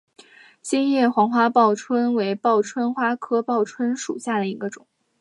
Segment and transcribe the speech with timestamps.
[0.63, 4.87] 心叶黄花报春为报春花科报春花属下的一个种。